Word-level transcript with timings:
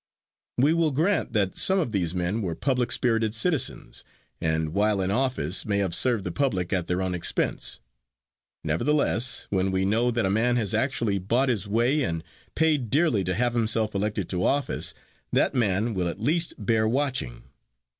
We 0.57 0.73
will 0.73 0.89
grant 0.89 1.31
that 1.33 1.59
some 1.59 1.77
of 1.77 1.91
these 1.91 2.15
men 2.15 2.41
were 2.41 2.55
public 2.55 2.91
spirited 2.91 3.35
citizens, 3.35 4.03
and 4.41 4.73
while 4.73 4.99
in 4.99 5.11
office 5.11 5.63
may 5.63 5.77
have 5.77 5.93
served 5.93 6.23
the 6.23 6.31
public 6.31 6.73
at 6.73 6.87
their 6.87 7.03
own 7.03 7.13
expense. 7.13 7.79
Nevertheless, 8.63 9.45
when 9.51 9.69
we 9.69 9.85
know 9.85 10.09
that 10.09 10.25
a 10.25 10.29
man 10.31 10.55
has 10.55 10.73
actually 10.73 11.19
bought 11.19 11.49
his 11.49 11.67
way, 11.67 12.01
and 12.01 12.23
paid 12.55 12.89
dearly 12.89 13.23
to 13.25 13.35
have 13.35 13.53
himself 13.53 13.93
elected 13.93 14.27
to 14.29 14.43
office, 14.43 14.95
that 15.31 15.53
man 15.53 15.93
will 15.93 16.07
at 16.07 16.19
least 16.19 16.55
bear 16.57 16.87
watching. 16.87 17.43